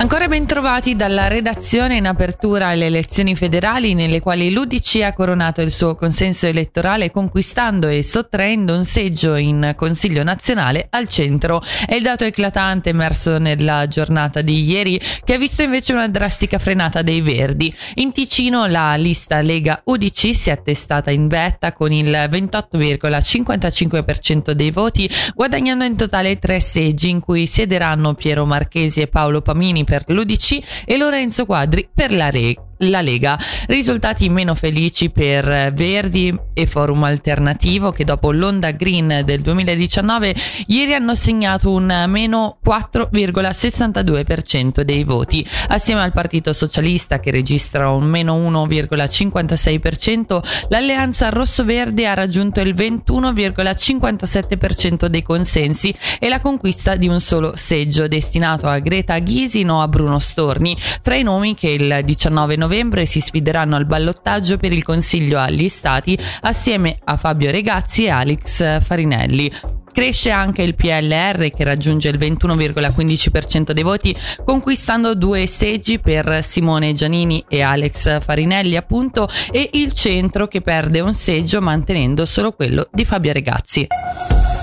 Ancora 0.00 0.28
ben 0.28 0.46
trovati 0.46 0.94
dalla 0.94 1.26
redazione 1.26 1.96
in 1.96 2.06
apertura 2.06 2.68
alle 2.68 2.86
elezioni 2.86 3.34
federali 3.34 3.94
nelle 3.94 4.20
quali 4.20 4.52
l'UDC 4.52 5.00
ha 5.02 5.12
coronato 5.12 5.60
il 5.60 5.72
suo 5.72 5.96
consenso 5.96 6.46
elettorale 6.46 7.10
conquistando 7.10 7.88
e 7.88 8.04
sottraendo 8.04 8.76
un 8.76 8.84
seggio 8.84 9.34
in 9.34 9.72
Consiglio 9.74 10.22
nazionale 10.22 10.86
al 10.88 11.08
centro. 11.08 11.60
È 11.84 11.96
il 11.96 12.02
dato 12.02 12.24
eclatante 12.24 12.90
emerso 12.90 13.38
nella 13.38 13.88
giornata 13.88 14.40
di 14.40 14.62
ieri 14.62 15.00
che 15.24 15.34
ha 15.34 15.36
visto 15.36 15.62
invece 15.62 15.94
una 15.94 16.06
drastica 16.06 16.60
frenata 16.60 17.02
dei 17.02 17.20
Verdi. 17.20 17.74
In 17.94 18.12
Ticino 18.12 18.66
la 18.66 18.94
lista 18.94 19.40
Lega 19.40 19.80
UDC 19.82 20.32
si 20.32 20.50
è 20.50 20.52
attestata 20.52 21.10
in 21.10 21.26
vetta 21.26 21.72
con 21.72 21.90
il 21.90 22.08
28,55% 22.08 24.52
dei 24.52 24.70
voti, 24.70 25.10
guadagnando 25.34 25.82
in 25.82 25.96
totale 25.96 26.38
tre 26.38 26.60
seggi 26.60 27.10
in 27.10 27.18
cui 27.18 27.48
siederanno 27.48 28.14
Piero 28.14 28.46
Marchesi 28.46 29.00
e 29.00 29.08
Paolo 29.08 29.42
Pamini 29.42 29.86
per 29.88 30.04
l'UDC 30.08 30.84
e 30.84 30.98
Lorenzo 30.98 31.46
Quadri 31.46 31.88
per 31.92 32.12
la 32.12 32.28
Rega 32.28 32.67
la 32.78 33.00
Lega. 33.00 33.38
Risultati 33.66 34.28
meno 34.28 34.54
felici 34.54 35.10
per 35.10 35.72
Verdi 35.72 36.38
e 36.52 36.66
Forum 36.66 37.04
Alternativo 37.04 37.92
che 37.92 38.04
dopo 38.04 38.32
l'onda 38.32 38.72
green 38.72 39.22
del 39.24 39.40
2019 39.40 40.34
ieri 40.66 40.92
hanno 40.94 41.14
segnato 41.14 41.70
un 41.72 42.04
meno 42.08 42.58
4,62% 42.64 44.82
dei 44.82 45.04
voti. 45.04 45.46
Assieme 45.68 46.02
al 46.02 46.12
Partito 46.12 46.52
Socialista 46.52 47.20
che 47.20 47.30
registra 47.30 47.88
un 47.90 48.04
meno 48.04 48.36
1,56%, 48.38 50.66
l'alleanza 50.68 51.30
rosso-verde 51.30 52.06
ha 52.06 52.14
raggiunto 52.14 52.60
il 52.60 52.74
21,57% 52.74 55.06
dei 55.06 55.22
consensi 55.22 55.94
e 56.18 56.28
la 56.28 56.40
conquista 56.40 56.96
di 56.96 57.06
un 57.08 57.20
solo 57.20 57.52
seggio 57.56 58.08
destinato 58.08 58.66
a 58.68 58.78
Greta 58.78 59.18
Ghisino 59.18 59.82
a 59.82 59.88
Bruno 59.88 60.18
Storni, 60.18 60.74
fra 60.78 61.16
i 61.16 61.22
nomi 61.22 61.54
che 61.54 61.68
il 61.68 62.00
19 62.04 62.56
novembre 62.56 62.67
novembre 62.68 63.06
si 63.06 63.20
sfideranno 63.20 63.76
al 63.76 63.86
ballottaggio 63.86 64.58
per 64.58 64.74
il 64.74 64.82
Consiglio 64.82 65.38
agli 65.38 65.70
Stati 65.70 66.18
assieme 66.42 66.98
a 67.02 67.16
Fabio 67.16 67.50
Regazzi 67.50 68.04
e 68.04 68.10
Alex 68.10 68.82
Farinelli. 68.82 69.50
Cresce 69.90 70.30
anche 70.30 70.60
il 70.62 70.74
PLR 70.74 71.50
che 71.50 71.64
raggiunge 71.64 72.10
il 72.10 72.18
21,15% 72.18 73.72
dei 73.72 73.82
voti, 73.82 74.14
conquistando 74.44 75.14
due 75.14 75.46
seggi 75.46 75.98
per 75.98 76.40
Simone 76.42 76.92
Giannini 76.92 77.42
e 77.48 77.62
Alex 77.62 78.20
Farinelli, 78.20 78.76
appunto, 78.76 79.28
e 79.50 79.70
il 79.72 79.92
centro 79.92 80.46
che 80.46 80.60
perde 80.60 81.00
un 81.00 81.14
seggio 81.14 81.62
mantenendo 81.62 82.26
solo 82.26 82.52
quello 82.52 82.86
di 82.92 83.04
Fabio 83.06 83.32
Regazzi. 83.32 83.86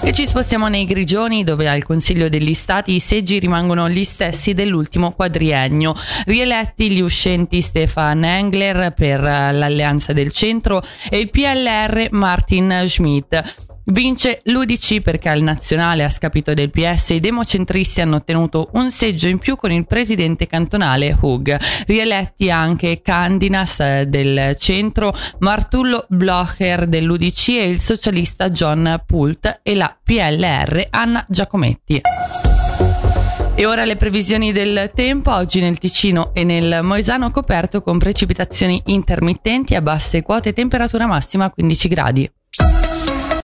E 0.05 0.13
ci 0.13 0.27
spostiamo 0.27 0.67
nei 0.67 0.85
Grigioni 0.85 1.43
dove 1.43 1.67
al 1.67 1.81
Consiglio 1.81 2.29
degli 2.29 2.53
Stati 2.53 2.93
i 2.93 2.99
seggi 2.99 3.39
rimangono 3.39 3.89
gli 3.89 4.03
stessi 4.03 4.53
dell'ultimo 4.53 5.13
quadriennio. 5.13 5.95
Rieletti 6.25 6.91
gli 6.91 7.01
uscenti 7.01 7.59
Stefan 7.59 8.23
Engler 8.23 8.93
per 8.93 9.19
l'Alleanza 9.19 10.13
del 10.13 10.31
Centro 10.31 10.83
e 11.09 11.17
il 11.17 11.31
PLR 11.31 12.09
Martin 12.11 12.83
Schmidt. 12.85 13.74
Vince 13.87 14.41
l'UDC 14.45 15.01
perché 15.01 15.29
al 15.29 15.41
nazionale, 15.41 16.03
a 16.03 16.09
scapito 16.09 16.55
del 16.55 16.71
PS, 16.71 17.09
i 17.11 17.19
democentristi 17.19 18.01
hanno 18.01 18.15
ottenuto 18.15 18.69
un 18.73 18.89
seggio 18.89 19.27
in 19.27 19.37
più 19.37 19.55
con 19.55 19.71
il 19.71 19.85
presidente 19.85 20.47
cantonale 20.47 21.15
Hug. 21.19 21.55
Rieletti 21.85 22.49
anche 22.49 23.01
Candinas 23.03 23.79
eh, 23.81 24.05
del 24.07 24.55
centro, 24.57 25.13
Martullo 25.39 26.05
Blocher 26.09 26.87
dell'UDC 26.87 27.49
e 27.49 27.69
il 27.69 27.79
socialista 27.79 28.49
John 28.49 29.03
Pult 29.05 29.59
e 29.61 29.75
la 29.75 29.95
PLR 30.03 30.85
Anna 30.89 31.23
Giacometti. 31.27 32.01
E 33.57 33.65
ora 33.67 33.85
le 33.85 33.97
previsioni 33.97 34.51
del 34.51 34.91
tempo, 34.95 35.31
oggi 35.31 35.61
nel 35.61 35.77
Ticino 35.77 36.31
e 36.33 36.43
nel 36.43 36.79
Moesano 36.81 37.29
coperto 37.29 37.83
con 37.83 37.99
precipitazioni 37.99 38.81
intermittenti 38.87 39.75
a 39.75 39.81
basse 39.81 40.23
quote 40.23 40.53
temperatura 40.53 41.05
massima 41.05 41.51
15 41.51 41.87
gradi. 41.87 42.31